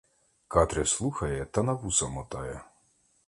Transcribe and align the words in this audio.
Катря 0.47 0.85
слухає 0.85 1.45
та 1.45 1.63
на 1.63 1.73
вуса 1.73 2.07
мотає. 2.07 2.61